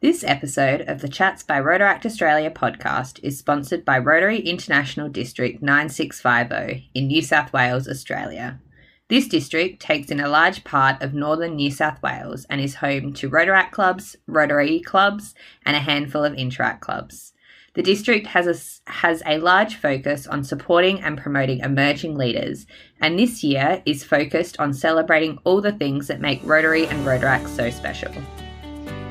[0.00, 5.60] This episode of the Chats by Rotaract Australia podcast is sponsored by Rotary International District
[5.60, 8.60] 9650 in New South Wales, Australia.
[9.08, 13.12] This district takes in a large part of northern New South Wales and is home
[13.14, 15.34] to Rotaract clubs, Rotary clubs,
[15.66, 17.32] and a handful of Interact clubs.
[17.74, 22.68] The district has a, has a large focus on supporting and promoting emerging leaders,
[23.00, 27.48] and this year is focused on celebrating all the things that make Rotary and Rotaract
[27.48, 28.12] so special.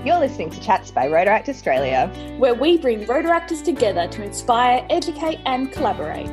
[0.06, 5.40] You're listening to Chats by Rotaract Australia, where we bring Rotaractors together to inspire, educate,
[5.46, 6.30] and collaborate.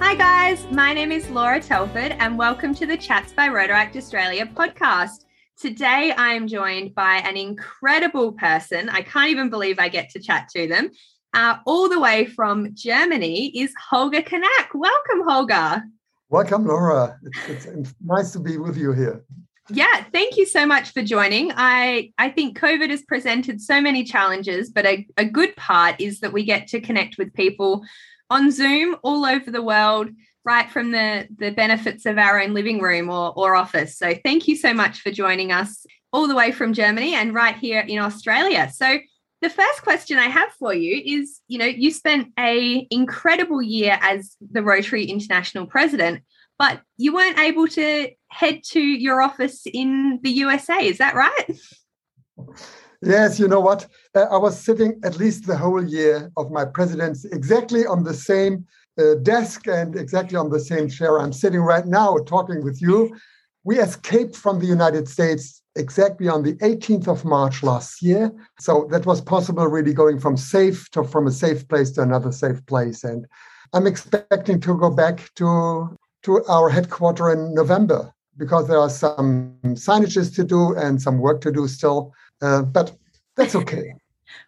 [0.00, 0.66] Hi, guys.
[0.72, 5.24] My name is Laura Telford, and welcome to the Chats by Rotaract Australia podcast.
[5.56, 8.88] Today, I am joined by an incredible person.
[8.88, 10.90] I can't even believe I get to chat to them.
[11.32, 14.74] Uh, all the way from Germany is Holger Knaack.
[14.74, 15.84] Welcome, Holger.
[16.28, 17.16] Welcome, Laura.
[17.48, 19.24] It's, it's nice to be with you here.
[19.70, 21.50] Yeah, thank you so much for joining.
[21.54, 26.20] I I think COVID has presented so many challenges, but a, a good part is
[26.20, 27.82] that we get to connect with people
[28.28, 30.10] on Zoom all over the world,
[30.44, 33.96] right from the the benefits of our own living room or, or office.
[33.96, 37.56] So thank you so much for joining us all the way from Germany and right
[37.56, 38.70] here in Australia.
[38.72, 38.98] So
[39.40, 43.98] the first question I have for you is, you know, you spent a incredible year
[44.00, 46.22] as the Rotary International President
[46.58, 50.86] but you weren't able to head to your office in the USA.
[50.86, 51.50] Is that right?
[53.02, 53.86] Yes, you know what?
[54.14, 58.14] Uh, I was sitting at least the whole year of my presidency exactly on the
[58.14, 58.66] same
[58.98, 63.14] uh, desk and exactly on the same chair I'm sitting right now talking with you.
[63.64, 68.32] We escaped from the United States exactly on the 18th of March last year.
[68.60, 72.32] So that was possible really going from safe to from a safe place to another
[72.32, 73.04] safe place.
[73.04, 73.26] And
[73.72, 75.94] I'm expecting to go back to
[76.24, 81.40] to our headquarter in November because there are some signages to do and some work
[81.42, 82.12] to do still.
[82.42, 82.96] Uh, but
[83.36, 83.94] that's okay.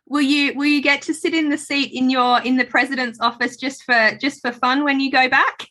[0.08, 3.20] will you will you get to sit in the seat in your in the president's
[3.20, 5.66] office just for just for fun when you go back?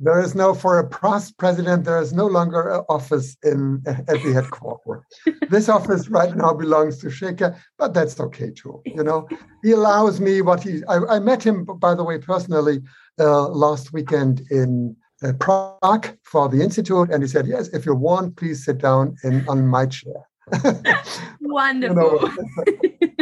[0.00, 1.84] There is no for a past president.
[1.84, 5.04] There is no longer an office in at the headquarters.
[5.48, 8.82] this office right now belongs to Shekhar, but that's okay too.
[8.84, 9.28] You know,
[9.62, 10.82] he allows me what he.
[10.88, 12.80] I, I met him, by the way, personally
[13.20, 17.94] uh, last weekend in uh, Prague for the institute, and he said, "Yes, if you
[17.94, 20.28] want, please sit down in on my chair."
[21.40, 22.30] Wonderful.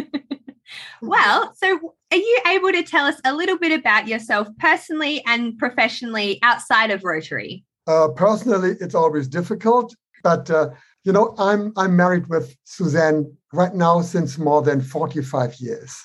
[1.03, 5.59] well, so are you able to tell us a little bit about yourself personally and
[5.59, 7.65] professionally outside of Rotary?
[7.87, 10.71] Uh, personally, it's always difficult, but uh,
[11.05, 15.97] you know, I'm I'm married with Susanne right now since more than 45 years.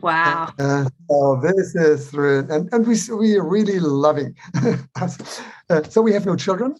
[0.00, 0.52] Wow.
[0.58, 4.34] Uh, so this is and and we we are really loving.
[5.70, 6.76] Uh, so we have no children.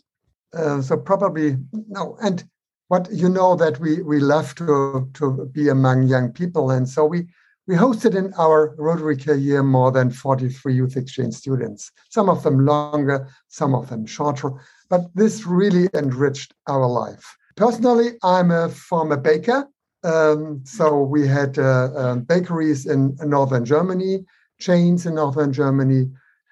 [0.53, 2.19] Uh, so probably no.
[2.23, 2.45] And
[2.89, 7.07] what you know that we we love to to be among young people, and so
[7.07, 7.27] we
[7.67, 11.91] we hosted in our Rotary career more than 43 youth exchange students.
[12.11, 14.53] Some of them longer, some of them shorter,
[14.91, 17.37] but this really enriched our life.
[17.57, 19.67] Personally, I'm a former baker.
[20.05, 24.25] Um, so we had uh, um, bakeries in, northern Germany,
[24.61, 26.11] chains in northern Germany.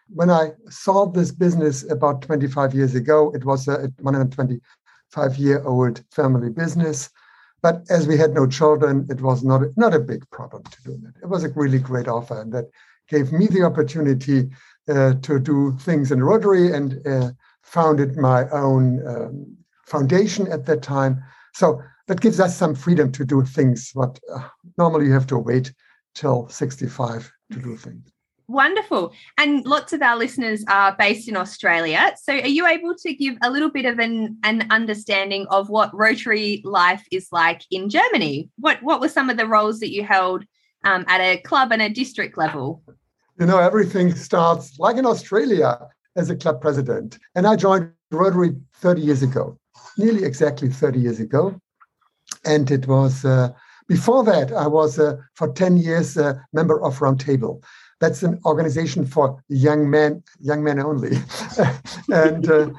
[0.08, 6.02] When I saw this business about 25 years ago, it was a 125 year old
[6.10, 7.10] family business.
[7.62, 10.98] But as we had no children, it was not, not a big problem to do
[11.02, 11.14] that.
[11.22, 12.70] It was a really great offer, and that
[13.08, 14.50] gave me the opportunity
[14.88, 17.30] uh, to do things in Rotary and uh,
[17.62, 21.22] founded my own um, foundation at that time.
[21.54, 24.48] So that gives us some freedom to do things what uh,
[24.78, 25.72] normally you have to wait
[26.14, 28.12] till 65 to do things.
[28.48, 29.14] Wonderful.
[29.38, 32.12] And lots of our listeners are based in Australia.
[32.22, 35.94] So are you able to give a little bit of an, an understanding of what
[35.94, 38.50] Rotary life is like in Germany?
[38.58, 40.44] What what were some of the roles that you held
[40.84, 42.82] um, at a club and a district level?
[43.38, 45.78] You know, everything starts like in Australia
[46.16, 47.18] as a club president.
[47.34, 49.58] And I joined Rotary 30 years ago,
[49.96, 51.58] nearly exactly 30 years ago.
[52.44, 53.52] And it was uh,
[53.88, 57.62] before that, I was uh, for 10 years a member of Roundtable.
[58.00, 61.18] That's an organization for young men, young men only.
[62.10, 62.70] and uh,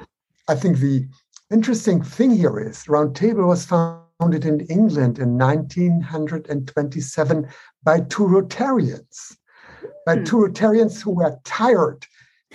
[0.48, 1.06] I think the
[1.52, 7.48] interesting thing here is Roundtable was founded in England in 1927
[7.82, 9.36] by two Rotarians,
[10.04, 10.24] by hmm.
[10.24, 12.04] two Rotarians who were tired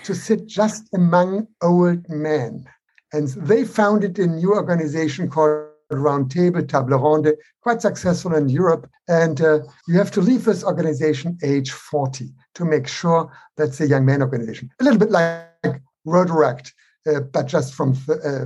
[0.04, 2.66] to sit just among old men.
[3.12, 8.90] And they founded a new organization called Roundtable, Table Ronde, quite successful in Europe.
[9.08, 13.88] And uh, you have to leave this organization age 40 to make sure that's a
[13.88, 14.70] young man organization.
[14.80, 16.72] A little bit like Rotaract,
[17.08, 18.46] uh, but just from uh,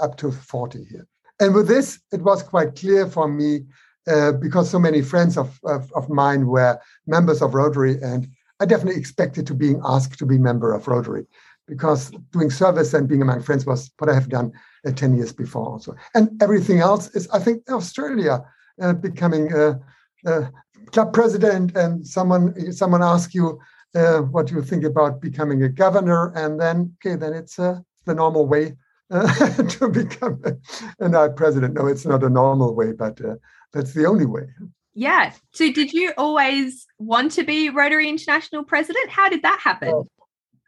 [0.00, 1.06] up to 40 here.
[1.40, 3.64] And with this, it was quite clear for me
[4.06, 8.28] uh, because so many friends of, of, of mine were members of Rotary, and
[8.60, 11.26] I definitely expected to being asked to be member of Rotary
[11.66, 14.52] because doing service and being among friends was what I have done
[14.86, 15.94] uh, 10 years before also.
[16.14, 18.44] And everything else is, I think, Australia
[18.80, 19.80] uh, becoming a,
[20.26, 20.50] a,
[20.90, 23.58] club president and someone someone asks you
[23.94, 28.14] uh, what you think about becoming a governor and then, okay, then it's uh, the
[28.14, 28.74] normal way
[29.10, 31.74] uh, to become a, a president.
[31.74, 33.36] No, it's not a normal way, but uh,
[33.72, 34.48] that's the only way.
[34.94, 35.32] Yeah.
[35.52, 39.10] So, did you always want to be Rotary International president?
[39.10, 39.90] How did that happen?
[39.94, 40.08] Oh,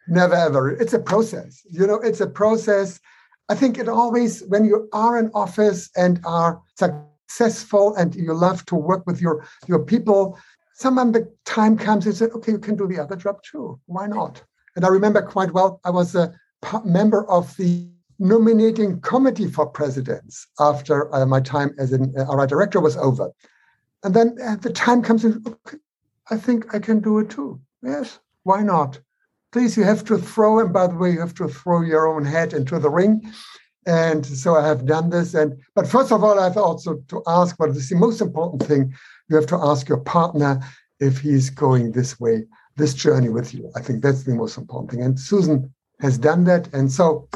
[0.08, 0.70] never ever.
[0.70, 1.62] It's a process.
[1.70, 3.00] You know, it's a process.
[3.48, 8.64] I think it always, when you are in office and are successful and you love
[8.66, 10.38] to work with your your people,
[10.74, 13.78] someone the time comes and said, okay, you can do the other job too.
[13.86, 14.42] Why not?
[14.76, 15.80] And I remember quite well.
[15.84, 16.34] I was a
[16.84, 17.86] member of the
[18.18, 23.30] nominating committee for presidents after uh, my time as an uh, RI director was over.
[24.02, 25.78] And then uh, the time comes in, okay,
[26.30, 27.60] I think I can do it too.
[27.82, 29.00] Yes, why not?
[29.54, 32.24] Please, you have to throw, and by the way, you have to throw your own
[32.24, 33.32] head into the ring.
[33.86, 35.32] And so I have done this.
[35.32, 38.64] And but first of all, I have also to ask what is the most important
[38.64, 38.92] thing.
[39.28, 40.60] You have to ask your partner
[40.98, 43.70] if he's going this way, this journey with you.
[43.76, 45.02] I think that's the most important thing.
[45.02, 46.66] And Susan has done that.
[46.74, 47.28] And so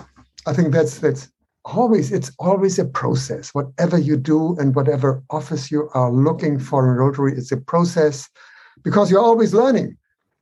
[0.44, 1.30] I think that's that's
[1.64, 3.54] always it's always a process.
[3.54, 8.28] Whatever you do and whatever office you are looking for in Rotary, it's a process
[8.82, 9.96] because you're always learning.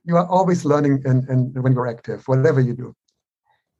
[0.07, 2.95] You are always learning and, and when you're active, whatever you do.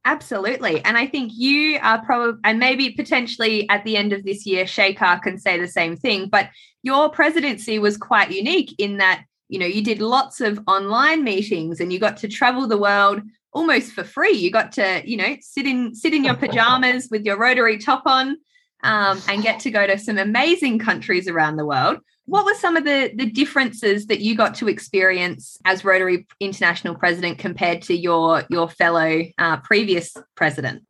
[0.04, 0.84] Absolutely.
[0.84, 4.66] And I think you are probably, and maybe potentially at the end of this year,
[4.66, 6.50] Shekhar can say the same thing, but
[6.84, 11.80] your presidency was quite unique in that, you know, you did lots of online meetings
[11.80, 13.22] and you got to travel the world
[13.54, 14.34] almost for free.
[14.34, 18.04] You got to, you know, sit in sit in your pajamas with your rotary top
[18.06, 18.38] on
[18.84, 22.00] um, and get to go to some amazing countries around the world.
[22.28, 26.94] What were some of the the differences that you got to experience as Rotary International
[26.94, 30.84] President compared to your your fellow uh, previous president?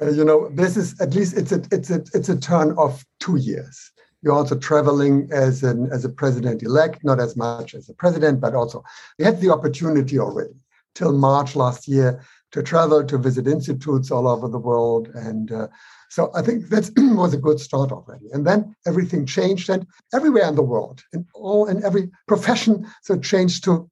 [0.00, 3.04] Uh, you know, this is at least it's a it's a it's a turn of
[3.20, 3.92] two years.
[4.22, 8.40] You're also traveling as an as a president elect, not as much as a president,
[8.40, 8.82] but also
[9.18, 10.56] you had the opportunity already
[10.96, 12.20] till March last year
[12.50, 15.08] to travel to visit institutes all over the world.
[15.14, 15.68] And uh,
[16.12, 18.26] so I think that was a good start already.
[18.32, 23.18] And then everything changed, and everywhere in the world, in all in every profession, so
[23.18, 23.90] changed to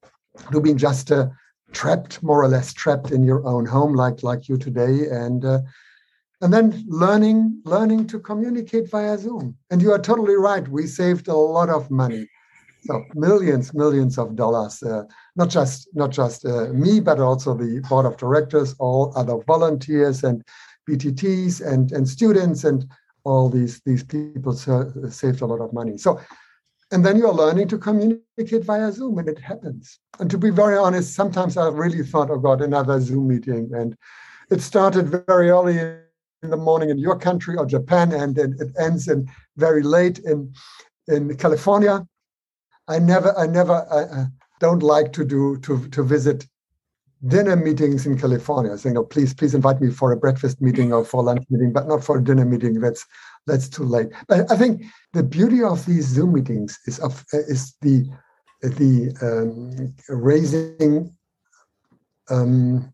[0.53, 1.29] to being just uh,
[1.73, 5.45] trapped, more or less trapped in your own home, like like you today, and.
[5.45, 5.61] Uh,
[6.43, 11.29] and then learning learning to communicate via zoom and you are totally right we saved
[11.29, 12.27] a lot of money
[12.83, 14.83] so millions, millions of dollars.
[14.83, 15.05] Uh,
[15.37, 20.25] not just not just uh, me, but also the board of directors, all other volunteers
[20.25, 20.43] and
[20.91, 22.87] VTTs and and students and
[23.25, 25.99] all these these people saved a lot of money.
[25.99, 26.21] So,
[26.91, 29.99] and then you're learning to communicate via Zoom, and it happens.
[30.19, 33.97] And to be very honest, sometimes I really thought, oh God, another Zoom meeting, and
[34.51, 35.79] it started very early
[36.43, 40.19] in the morning in your country or Japan, and, and it ends in very late
[40.21, 40.53] in
[41.09, 42.07] in California
[42.91, 44.27] I never, I never, I, I
[44.59, 46.47] don't like to do to to visit
[47.27, 48.77] dinner meetings in California.
[48.77, 51.73] Saying, "Oh, please, please invite me for a breakfast meeting or for a lunch meeting,
[51.73, 52.81] but not for a dinner meeting.
[52.81, 53.05] That's
[53.47, 57.75] that's too late." But I think the beauty of these Zoom meetings is of is
[57.83, 58.09] the
[58.63, 61.15] the um, raising
[62.29, 62.93] um,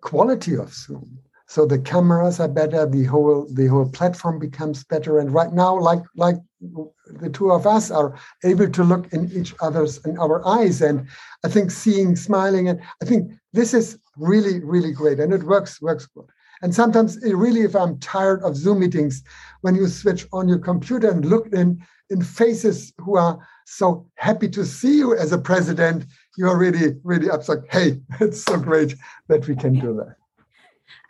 [0.00, 1.18] quality of Zoom.
[1.46, 5.18] So the cameras are better, the whole the whole platform becomes better.
[5.18, 9.54] And right now, like like the two of us are able to look in each
[9.60, 11.06] other's in our eyes and
[11.44, 15.80] i think seeing smiling and i think this is really really great and it works
[15.80, 16.26] works good
[16.62, 19.22] and sometimes really if i'm tired of zoom meetings
[19.62, 24.48] when you switch on your computer and look in in faces who are so happy
[24.48, 26.04] to see you as a president
[26.36, 27.58] you're really really upset.
[27.70, 28.94] Hey it's so great
[29.28, 30.16] that we can do that.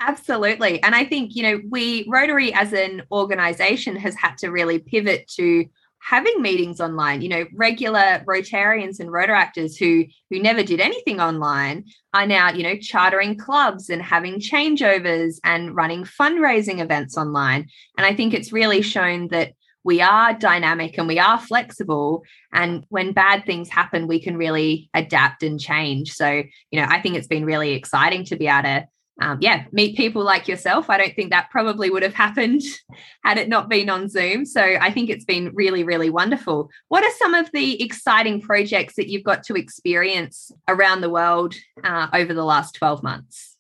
[0.01, 0.83] Absolutely.
[0.83, 5.27] And I think, you know, we, Rotary as an organization has had to really pivot
[5.37, 5.67] to
[6.01, 11.85] having meetings online you know regular rotarians and rotaractors who who never did anything online
[12.15, 17.67] are now you know chartering clubs and having changeovers and running fundraising events online.
[17.97, 19.53] And i think it's really shown that
[19.85, 22.25] we are dynamic and we are flexible.
[22.53, 26.13] And when bad things happen we can really adapt and change.
[26.13, 28.89] So you know i think it's been really exciting to be able to
[29.21, 30.89] um, yeah, meet people like yourself.
[30.89, 32.63] I don't think that probably would have happened
[33.25, 34.45] had it not been on Zoom.
[34.45, 36.71] So I think it's been really, really wonderful.
[36.89, 41.55] What are some of the exciting projects that you've got to experience around the world
[41.83, 43.57] uh, over the last 12 months?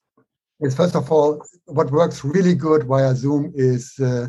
[0.61, 4.29] Yes, first of all, what works really good via Zoom is uh,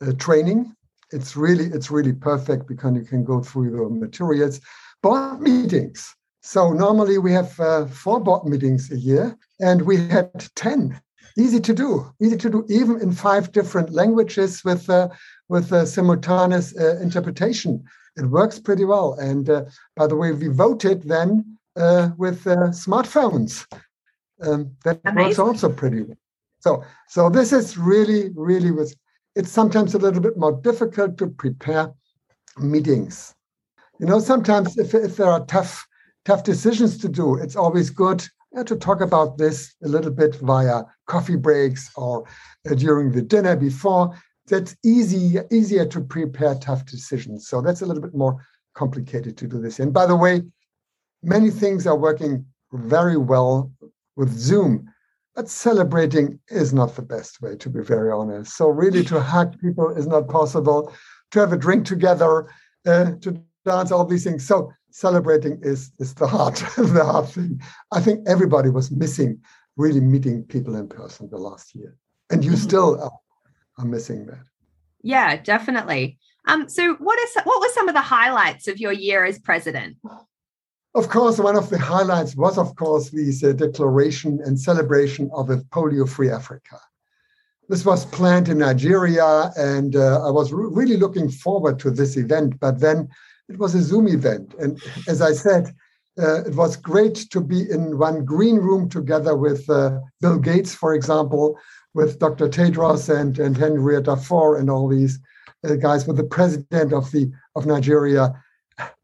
[0.00, 0.74] uh, training.
[1.10, 4.60] it's really it's really perfect because you can go through the materials.
[5.02, 6.14] Board meetings.
[6.48, 10.98] So normally we have uh, four board meetings a year, and we had ten.
[11.36, 15.08] Easy to do, easy to do, even in five different languages with uh,
[15.50, 17.84] with uh, simultaneous uh, interpretation.
[18.16, 19.12] It works pretty well.
[19.20, 23.66] And uh, by the way, we voted then uh, with smartphones.
[24.40, 25.26] Um, that Amazing.
[25.26, 26.16] works also pretty well.
[26.60, 28.96] So, so this is really, really with,
[29.36, 31.92] It's sometimes a little bit more difficult to prepare
[32.56, 33.34] meetings.
[34.00, 35.86] You know, sometimes if, if there are tough,
[36.28, 38.22] tough decisions to do, it's always good
[38.66, 42.26] to talk about this a little bit via coffee breaks or
[42.70, 44.14] uh, during the dinner before
[44.46, 47.48] that's easy easier to prepare tough decisions.
[47.48, 48.44] So that's a little bit more
[48.74, 49.80] complicated to do this.
[49.80, 50.42] And by the way,
[51.22, 53.72] many things are working very well
[54.16, 54.86] with Zoom,
[55.34, 58.54] but celebrating is not the best way, to be very honest.
[58.54, 60.92] So really, to hug people is not possible.
[61.30, 62.50] To have a drink together,
[62.86, 64.46] uh, to dance, all these things.
[64.46, 67.60] So celebrating is is the hard the hard thing.
[67.92, 69.40] I think everybody was missing
[69.76, 71.96] really meeting people in person the last year,
[72.30, 72.60] and you mm-hmm.
[72.60, 73.12] still are
[73.78, 74.44] I'm missing that.
[75.02, 76.18] Yeah, definitely.
[76.46, 79.96] Um, so what is what were some of the highlights of your year as president?
[80.94, 85.50] Of course, one of the highlights was, of course, the uh, declaration and celebration of
[85.50, 86.80] a polio-free Africa.
[87.68, 92.16] This was planned in Nigeria, and uh, I was re- really looking forward to this
[92.16, 92.58] event.
[92.58, 93.08] But then
[93.48, 95.74] it was a Zoom event, and as I said,
[96.20, 100.74] uh, it was great to be in one green room together with uh, Bill Gates,
[100.74, 101.56] for example,
[101.94, 102.48] with Dr.
[102.48, 105.20] Tedros and, and Henrietta Fore and all these
[105.64, 108.32] uh, guys, with the president of the of Nigeria.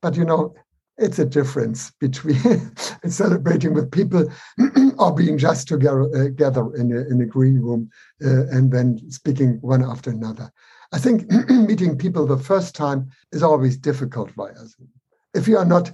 [0.03, 0.55] But you know,
[0.99, 2.75] it's a difference between
[3.07, 4.31] celebrating with people
[4.99, 7.91] or being just together, uh, together in, a, in a green room
[8.25, 10.53] uh, and then speaking one after another.
[10.95, 14.89] I think meeting people the first time is always difficult via Zoom.
[15.35, 15.91] If you are not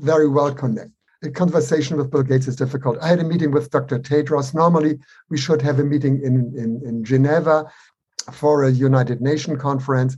[0.00, 0.92] very well connected,
[1.22, 2.98] a conversation with Bill Gates is difficult.
[3.00, 4.00] I had a meeting with Dr.
[4.00, 4.52] Tedros.
[4.52, 4.98] Normally,
[5.30, 7.70] we should have a meeting in, in, in Geneva
[8.32, 10.16] for a United Nations conference.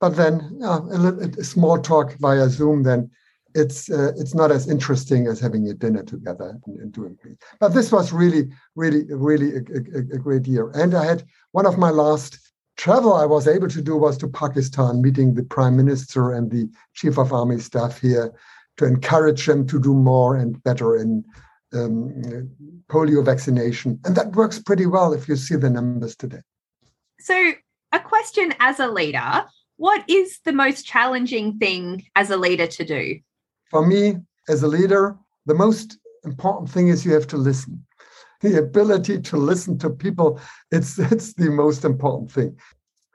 [0.00, 3.10] But then a, a, small talk via Zoom, then
[3.54, 7.38] it's uh, it's not as interesting as having a dinner together and, and doing things.
[7.60, 10.70] But this was really, really, really a, a, a, great year.
[10.74, 12.45] And I had one of my last
[12.76, 16.68] travel I was able to do was to Pakistan, meeting the prime minister and the
[16.94, 18.32] chief of army staff here
[18.76, 21.24] to encourage them to do more and better in
[21.72, 22.12] um,
[22.88, 23.98] polio vaccination.
[24.04, 26.42] And that works pretty well if you see the numbers today.
[27.20, 27.52] So,
[27.92, 32.84] a question as a leader what is the most challenging thing as a leader to
[32.84, 33.20] do?
[33.70, 34.16] For me,
[34.48, 37.84] as a leader, the most important thing is you have to listen.
[38.42, 40.40] The ability to listen to people,
[40.70, 42.56] it's, it's the most important thing.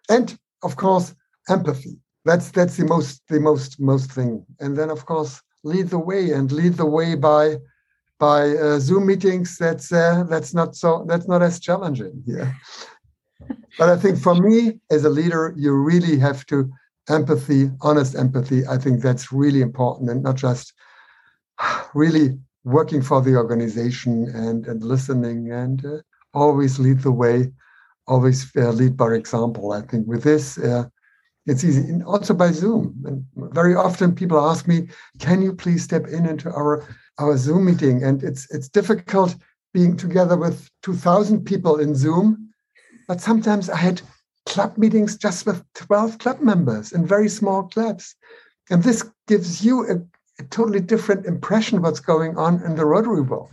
[0.10, 1.16] And of course,
[1.50, 1.98] empathy.
[2.26, 4.46] That's that's the most the most most thing.
[4.60, 7.58] And then of course lead the way and lead the way by
[8.20, 9.58] by uh, Zoom meetings.
[9.58, 12.56] That's uh, that's not so that's not as challenging here.
[13.80, 16.72] but I think for me as a leader, you really have to
[17.10, 18.68] empathy, honest empathy.
[18.68, 20.74] I think that's really important, and not just
[21.96, 25.98] really working for the organization and and listening and uh,
[26.34, 27.52] always lead the way,
[28.08, 29.72] always uh, lead by example.
[29.72, 30.86] I think with this uh,
[31.48, 32.96] it's easy, and also by Zoom.
[33.06, 34.90] And very often people ask me,
[35.20, 36.86] "Can you please step in into our
[37.18, 39.36] our Zoom meeting?" And it's it's difficult
[39.74, 42.54] being together with two thousand people in Zoom,
[43.08, 44.02] but sometimes I had
[44.46, 48.16] club meetings just with twelve club members in very small clubs,
[48.70, 49.96] and this gives you a,
[50.42, 53.52] a totally different impression what's going on in the Rotary world.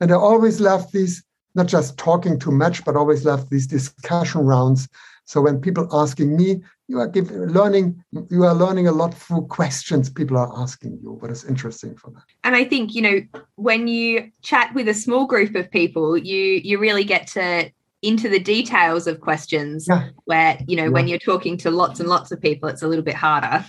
[0.00, 1.22] And I always love these,
[1.54, 4.88] not just talking too much, but always love these discussion rounds
[5.24, 9.46] so when people asking me, you are giving, learning, you are learning a lot through
[9.46, 12.24] questions people are asking you, What is interesting for that.
[12.44, 13.20] And I think, you know,
[13.54, 17.70] when you chat with a small group of people, you you really get to
[18.02, 20.08] into the details of questions yeah.
[20.24, 20.90] where, you know, yeah.
[20.90, 23.64] when you're talking to lots and lots of people, it's a little bit harder.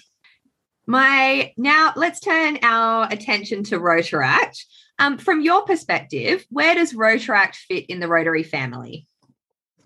[0.85, 4.63] My now let's turn our attention to Rotaract.
[4.99, 9.07] Um, from your perspective, where does Rotaract fit in the Rotary family?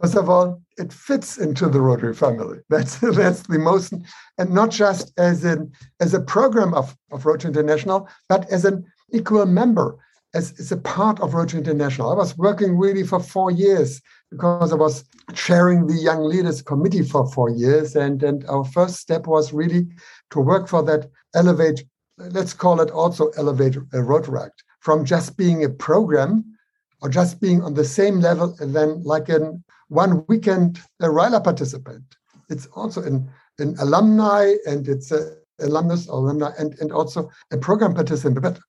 [0.01, 2.59] First of all, it fits into the Rotary family.
[2.69, 3.93] That's that's the most,
[4.37, 8.85] and not just as an as a program of, of Rotary International, but as an
[9.11, 9.97] equal member,
[10.33, 12.11] as, as a part of Rotary International.
[12.11, 17.03] I was working really for four years because I was chairing the Young Leaders Committee
[17.03, 19.87] for four years, and and our first step was really
[20.31, 21.85] to work for that elevate.
[22.17, 26.57] Let's call it also elevate a Rotaract from just being a program
[27.01, 31.43] or just being on the same level and then like an one weekend a RYLA
[31.43, 32.03] participant.
[32.49, 33.29] it's also an,
[33.59, 38.41] an alumni and it's a alumnus alumni and, and also a program participant.
[38.41, 38.59] But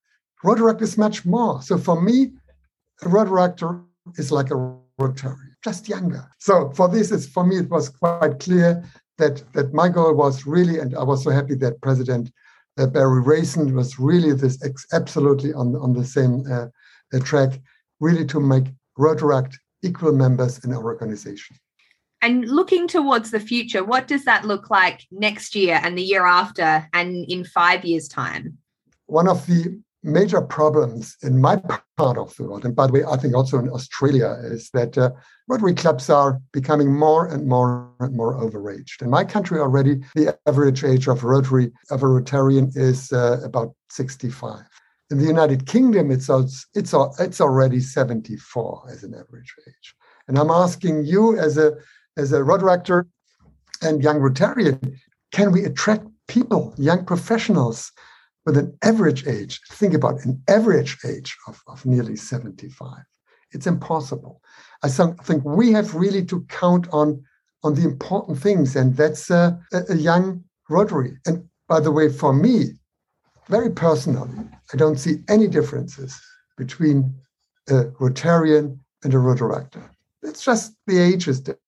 [0.44, 1.62] Rotaract is much more.
[1.62, 2.32] So for me,
[3.02, 3.84] a Rotaractor
[4.16, 6.28] is like a Rotary, just younger.
[6.38, 8.84] So for this, is for me, it was quite clear
[9.18, 12.30] that that my goal was really, and I was so happy that President
[12.78, 16.66] uh, Barry Rassin was really this ex- absolutely on on the same uh,
[17.14, 17.60] uh, track,
[18.00, 18.66] really to make
[18.98, 21.56] Rotaract equal members in our organization.
[22.20, 26.26] And looking towards the future, what does that look like next year and the year
[26.26, 28.58] after and in five years' time?
[29.06, 31.56] One of the major problems in my
[31.96, 34.96] part of the world, and by the way, I think also in Australia, is that
[34.96, 35.10] uh,
[35.48, 39.02] Rotary clubs are becoming more and more and more overaged.
[39.02, 43.74] In my country already, the average age of Rotary of a Rotarian is uh, about
[43.90, 44.60] 65.
[45.10, 49.94] In the United Kingdom, it's, it's, it's already 74 as an average age.
[50.28, 51.72] And I'm asking you as a
[52.18, 53.06] as a Rotaractor
[53.80, 54.98] and young Rotarian,
[55.32, 57.92] can we attract people, young professionals
[58.48, 59.60] with an average age?
[59.72, 62.96] Think about an average age of, of nearly 75.
[63.52, 64.40] It's impossible.
[64.82, 67.22] I think we have really to count on,
[67.62, 71.18] on the important things, and that's a, a young Rotary.
[71.26, 72.72] And by the way, for me,
[73.48, 74.38] very personally,
[74.72, 76.18] I don't see any differences
[76.56, 77.14] between
[77.68, 79.90] a Rotarian and a Rotaractor.
[80.22, 81.62] It's just the age is different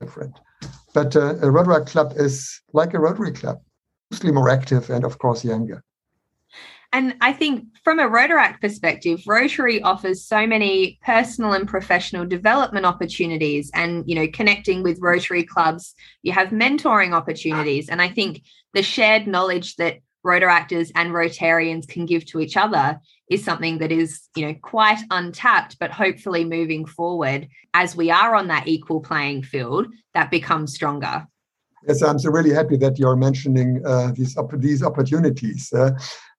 [0.00, 0.38] different.
[0.92, 3.60] But uh, a Rotary Club is like a Rotary Club,
[4.10, 5.82] mostly more active and, of course, younger.
[6.92, 12.84] And I think from a Rotaract perspective, Rotary offers so many personal and professional development
[12.84, 17.88] opportunities and, you know, connecting with Rotary clubs, you have mentoring opportunities.
[17.88, 18.42] And I think
[18.74, 23.92] the shared knowledge that Rotaractors and Rotarians can give to each other is something that
[23.92, 29.00] is, you know, quite untapped, but hopefully moving forward as we are on that equal
[29.00, 31.26] playing field, that becomes stronger.
[31.86, 35.72] Yes, I'm so really happy that you're mentioning uh, these these opportunities.
[35.72, 35.92] Uh,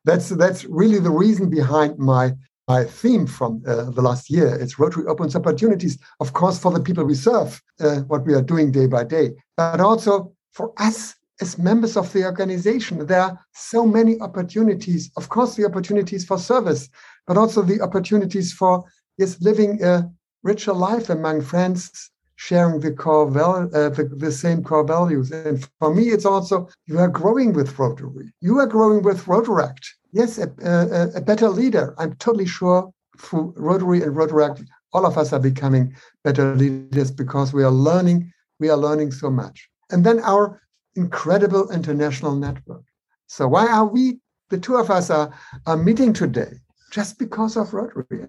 [0.06, 2.34] that's that's really the reason behind my
[2.68, 4.56] my theme from uh, the last year.
[4.56, 8.42] It's Rotary opens opportunities, of course, for the people we serve, uh, what we are
[8.42, 13.06] doing day by day, but also for us as members of the organization.
[13.06, 15.12] There are so many opportunities.
[15.18, 16.88] Of course, the opportunities for service,
[17.28, 18.84] but also the opportunities for
[19.18, 20.10] yes, living a
[20.44, 22.12] richer life among friends,
[22.48, 25.30] sharing the core val- uh, the, the, same core values.
[25.32, 28.34] And for me, it's also you are growing with Rotary.
[28.42, 29.86] You are growing with Rotaract.
[30.12, 31.94] Yes, a, a, a better leader.
[32.00, 37.54] I'm totally sure through Rotary and Rotaract, all of us are becoming better leaders because
[37.54, 38.34] we are learning.
[38.60, 39.70] We are learning so much.
[39.92, 40.60] And then our
[40.96, 42.84] incredible international network.
[43.28, 44.18] So why are we,
[44.50, 45.32] the two of us are,
[45.68, 46.54] are meeting today?
[46.92, 48.28] Just because of Rotary.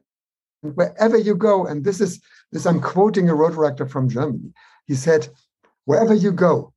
[0.62, 2.20] Wherever you go, and this is
[2.52, 4.52] this, I'm quoting a Rotaractor from Germany.
[4.86, 5.28] He said,
[5.86, 6.72] wherever you go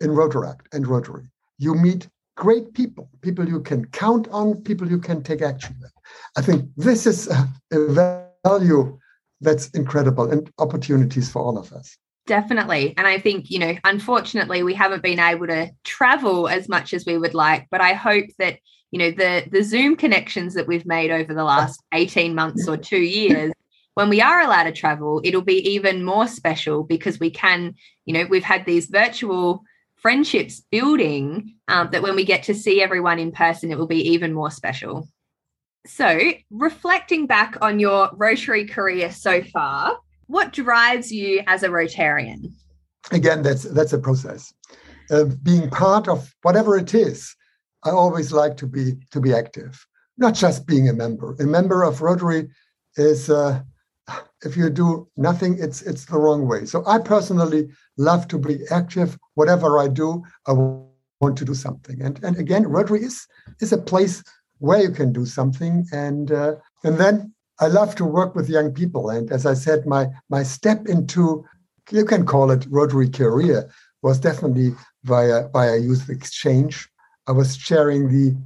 [0.00, 4.98] in Rotaract and Rotary, you meet great people, people you can count on, people you
[4.98, 5.92] can take action with.
[6.36, 8.98] I think this is a, a value
[9.40, 11.96] that's incredible and opportunities for all of us.
[12.26, 12.94] Definitely.
[12.96, 17.06] And I think, you know, unfortunately, we haven't been able to travel as much as
[17.06, 18.58] we would like, but I hope that,
[18.90, 22.76] you know, the the Zoom connections that we've made over the last 18 months or
[22.76, 23.52] 2 years
[23.98, 27.74] when we are allowed to travel, it'll be even more special because we can,
[28.04, 29.64] you know, we've had these virtual
[29.96, 34.08] friendships building um, that when we get to see everyone in person, it will be
[34.10, 35.08] even more special.
[35.84, 36.16] So,
[36.48, 39.98] reflecting back on your Rotary career so far,
[40.28, 42.52] what drives you as a Rotarian?
[43.10, 44.54] Again, that's that's a process.
[45.10, 47.34] Uh, being part of whatever it is,
[47.84, 49.86] I always like to be to be active,
[50.16, 51.36] not just being a member.
[51.38, 52.48] A member of Rotary
[52.96, 53.62] is uh,
[54.44, 56.64] if you do nothing, it's it's the wrong way.
[56.64, 59.18] So I personally love to be active.
[59.34, 62.00] Whatever I do, I want to do something.
[62.02, 63.26] And and again, Rotary is
[63.60, 64.22] is a place
[64.58, 65.86] where you can do something.
[65.92, 69.10] And uh, and then I love to work with young people.
[69.10, 71.44] And as I said, my my step into
[71.90, 73.70] you can call it Rotary career
[74.02, 76.88] was definitely via via youth exchange.
[77.28, 78.36] I was chairing the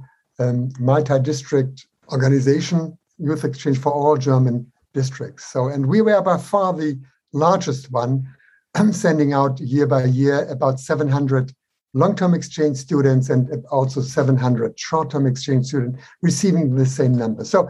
[0.43, 5.45] um, multi-district organization youth exchange for all German districts.
[5.45, 6.99] So, and we were by far the
[7.31, 8.27] largest one,
[8.91, 11.53] sending out year by year about 700
[11.95, 17.45] long-term exchange students and also 700 short-term exchange students receiving the same number.
[17.45, 17.69] So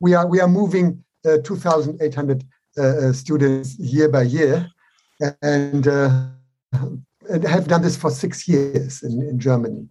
[0.00, 2.44] we are we are moving uh, 2,800
[2.78, 4.68] uh, uh, students year by year,
[5.42, 6.26] and, uh,
[7.30, 9.88] and have done this for six years in, in Germany.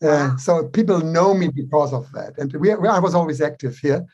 [0.00, 4.04] So people know me because of that, and we, I was always active here.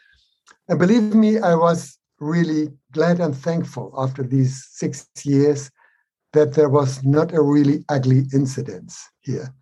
[0.68, 5.70] And believe me, I was really glad and thankful after these six years
[6.32, 9.52] that there was not a really ugly incident here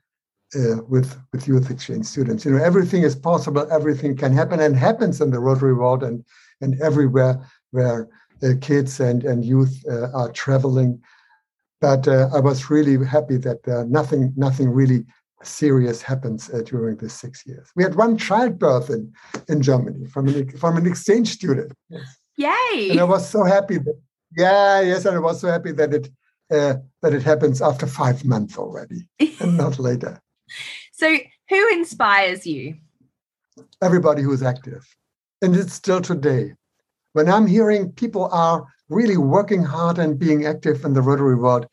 [0.55, 2.45] uh, with with youth exchange students.
[2.45, 6.25] You know, everything is possible, everything can happen, and happens in the Rotary world and
[6.61, 8.09] and everywhere where
[8.43, 11.01] uh, kids and and youth uh, are traveling.
[11.81, 15.05] But uh, I was really happy that uh, nothing nothing really
[15.43, 17.69] serious happens uh, during these six years.
[17.77, 19.13] We had one childbirth in
[19.49, 21.73] in Germany from an from an exchange student.
[21.89, 22.17] Yes.
[22.37, 22.91] Yay!
[22.91, 24.01] And I was so happy that
[24.37, 26.09] yeah yes, and I was so happy that it
[26.51, 29.09] that it happens after five months already
[29.41, 30.21] and not later.
[30.93, 31.17] So,
[31.49, 32.77] who inspires you?
[33.83, 34.87] Everybody who's active.
[35.43, 36.53] And it's still today.
[37.13, 41.67] When I'm hearing people are really working hard and being active in the Rotary world,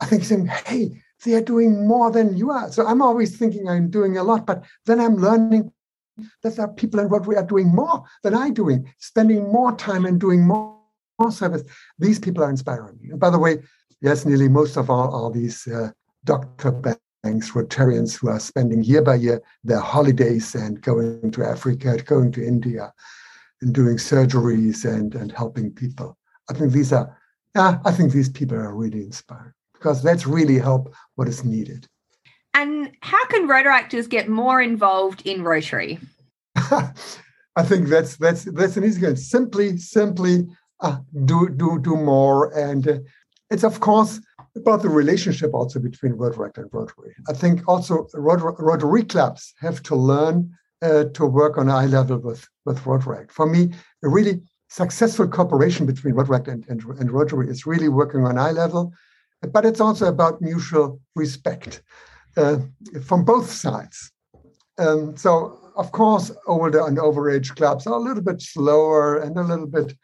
[0.00, 2.70] I think saying, hey, they are doing more than you are.
[2.70, 5.72] So I'm always thinking I'm doing a lot, but then I'm learning
[6.42, 10.04] that there are people in Rotary are doing more than I'm doing, spending more time
[10.04, 10.78] and doing more,
[11.18, 11.62] more service.
[11.98, 13.10] These people are inspiring me.
[13.10, 13.62] And by the way,
[14.00, 15.90] yes, nearly most of all are these uh,
[16.24, 16.80] Dr
[17.22, 22.30] thanks Rotarians who are spending year by year their holidays and going to Africa, going
[22.32, 22.92] to India,
[23.62, 26.18] and doing surgeries and, and helping people.
[26.50, 27.18] I think these are,
[27.56, 31.86] yeah, I think these people are really inspired because that's really help what is needed.
[32.54, 35.98] And how can Rotaractors get more involved in Rotary?
[36.56, 39.16] I think that's that's that's an easy one.
[39.16, 40.46] Simply, simply
[40.80, 42.98] uh, do do do more, and uh,
[43.50, 44.20] it's of course
[44.56, 47.14] about the relationship also between Rotaract and Rotary.
[47.28, 52.48] I think also Rotary clubs have to learn uh, to work on eye level with,
[52.64, 53.32] with Rotaract.
[53.32, 53.72] For me,
[54.04, 58.52] a really successful cooperation between Rotaract and, and, and Rotary is really working on eye
[58.52, 58.92] level,
[59.52, 61.82] but it's also about mutual respect
[62.36, 62.58] uh,
[63.04, 64.10] from both sides.
[64.78, 69.42] Um, so, of course, older and overage clubs are a little bit slower and a
[69.42, 69.96] little bit,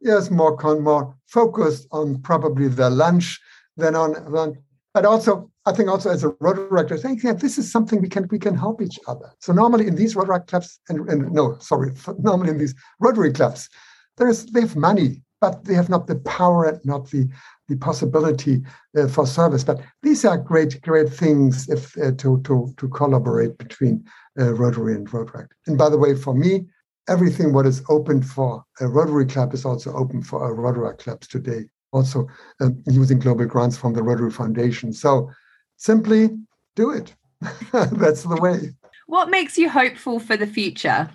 [0.00, 3.38] yes, more con- more focused on probably the lunch
[3.76, 4.58] than on, on
[4.92, 8.08] but also I think also as a Rotary director, saying, yeah, this is something we
[8.08, 9.30] can we can help each other.
[9.40, 13.68] So normally in these Rotary clubs, and, and no, sorry, normally in these Rotary clubs,
[14.16, 17.28] there is they have money, but they have not the power and not the
[17.68, 18.62] the possibility
[18.98, 19.62] uh, for service.
[19.62, 24.04] But these are great great things if uh, to to to collaborate between
[24.38, 25.46] uh, Rotary and Rotary.
[25.66, 26.66] And by the way, for me,
[27.08, 31.26] everything what is open for a Rotary club is also open for a Rotary clubs
[31.26, 32.28] today also
[32.60, 34.92] uh, using global grants from the Rotary Foundation.
[34.92, 35.30] So
[35.76, 36.30] simply
[36.76, 37.14] do it.
[37.72, 38.70] That's the way.
[39.06, 41.10] What makes you hopeful for the future?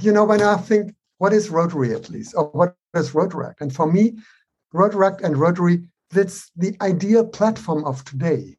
[0.00, 3.60] You know, when I think, what is Rotary at least, or what is Rotaract?
[3.60, 4.18] And for me,
[4.74, 8.56] Rotaract and Rotary, that's the ideal platform of today.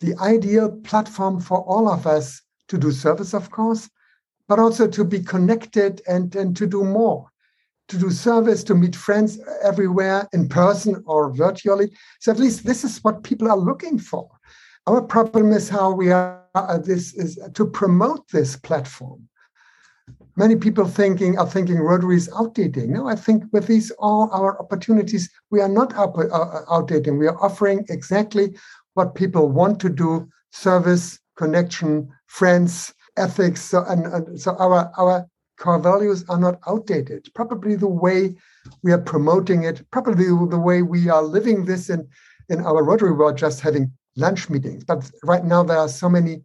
[0.00, 3.88] The ideal platform for all of us to do service, of course,
[4.48, 7.30] but also to be connected and, and to do more
[7.88, 11.92] to do service, to meet friends everywhere in person or virtually.
[12.20, 14.30] So at least this is what people are looking for.
[14.86, 16.42] Our problem is how we are.
[16.54, 19.28] Uh, this is to promote this platform.
[20.36, 22.88] Many people thinking are thinking Rotary is outdating.
[22.88, 27.18] No, I think with these all our opportunities, we are not out, uh, outdating.
[27.18, 28.56] We are offering exactly
[28.94, 33.60] what people want to do: service, connection, friends, ethics.
[33.62, 37.28] So, and, and so our our core values are not outdated.
[37.34, 38.34] Probably the way
[38.82, 42.08] we are promoting it, probably the way we are living this in,
[42.48, 44.82] in our Rotary world, just having lunch meetings.
[44.82, 46.42] But right now, there are so many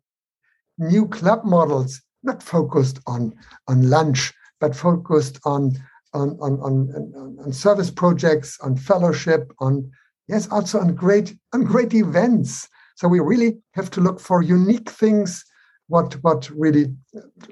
[0.77, 3.33] new club models not focused on,
[3.67, 5.77] on lunch, but focused on,
[6.13, 9.89] on, on, on, on service projects, on fellowship, on
[10.29, 12.69] yes, also on great on great events.
[12.95, 15.43] So we really have to look for unique things,
[15.87, 16.95] what what really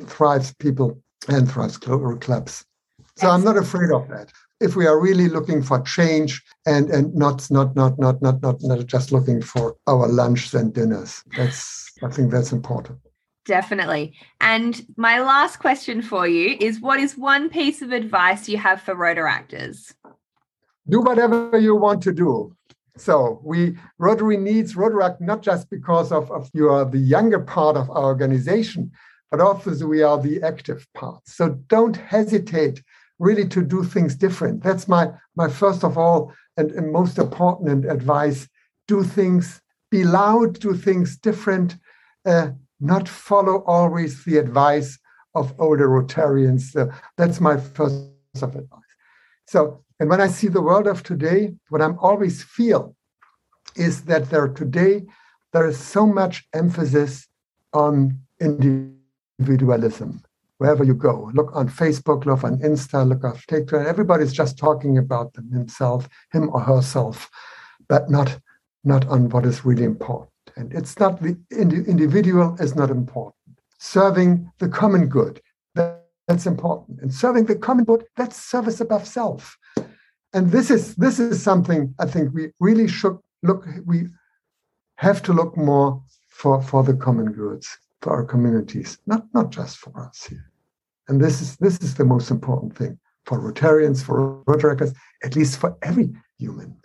[0.06, 2.66] thrives people and thrives clubs.
[3.18, 4.32] So I'm not afraid of that.
[4.60, 8.62] If we are really looking for change and and not not not not not not
[8.62, 13.00] not just looking for our lunches and dinners, that's I think that's important.
[13.48, 14.14] Definitely.
[14.42, 18.82] And my last question for you is what is one piece of advice you have
[18.82, 19.94] for Rotaractors?
[20.90, 22.54] Do whatever you want to do.
[22.98, 27.78] So we Rotary needs Rotaract not just because of, of you are the younger part
[27.78, 28.92] of our organization,
[29.32, 31.22] but also we are the active part.
[31.26, 32.84] So don't hesitate
[33.18, 34.62] really to do things different.
[34.62, 38.50] That's my my first of all and, and most important advice.
[38.90, 41.78] Do things, be loud, do things different,
[42.26, 45.00] uh, not follow always the advice
[45.36, 46.74] of older Rotarians.
[47.18, 48.10] That's my first
[48.42, 48.82] of advice.
[49.48, 52.96] So, and when I see the world of today, what I'm always feel
[53.76, 55.06] is that there today
[55.54, 57.28] there is so much emphasis
[57.74, 60.24] on individualism
[60.58, 61.32] wherever you go.
[61.34, 63.86] Look on Facebook, look on Insta, look on TikTok.
[63.86, 67.30] Everybody's just talking about himself, him or herself.
[67.88, 68.40] but not
[68.84, 70.30] not on what is really important.
[70.56, 73.36] And it's not the indi- individual is not important.
[73.80, 75.42] Serving the common good,
[75.76, 77.00] that, that's important.
[77.02, 79.58] And serving the common good, that's service above self.
[80.34, 83.66] And this is this is something I think we really should look.
[83.86, 84.08] We
[84.98, 89.78] have to look more for for the common goods for our communities, not not just
[89.78, 90.52] for us here.
[91.08, 95.60] And this is this is the most important thing for Rotarians, for Rotaractors, at least
[95.60, 96.76] for every human.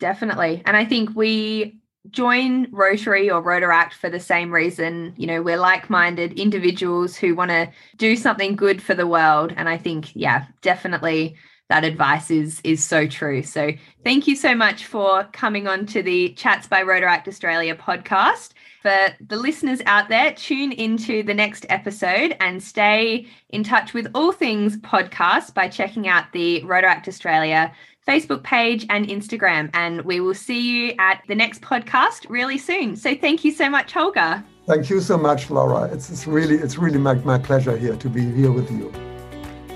[0.00, 0.62] Definitely.
[0.66, 5.14] And I think we join Rotary or Rotaract for the same reason.
[5.16, 9.52] You know, we're like minded individuals who want to do something good for the world.
[9.56, 11.36] And I think, yeah, definitely
[11.70, 13.42] that advice is is so true.
[13.42, 13.72] So
[14.04, 18.52] thank you so much for coming on to the Chats by Rotaract Australia podcast.
[18.82, 24.10] For the listeners out there, tune into the next episode and stay in touch with
[24.14, 27.72] all things podcast by checking out the Rotaract Australia
[28.06, 29.70] Facebook page and Instagram.
[29.74, 32.96] And we will see you at the next podcast really soon.
[32.96, 34.44] So thank you so much, Holger.
[34.66, 35.84] Thank you so much, Laura.
[35.92, 38.92] It's, it's really it's really my, my pleasure here to be here with you.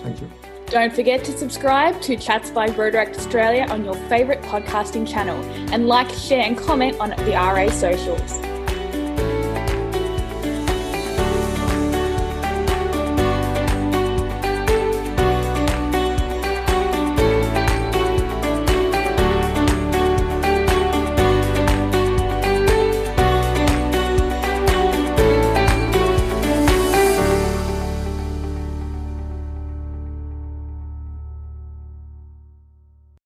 [0.02, 0.30] Thank you.
[0.66, 5.86] Don't forget to subscribe to Chats by Rotaract Australia on your favourite podcasting channel and
[5.86, 8.57] like, share, and comment on the RA socials.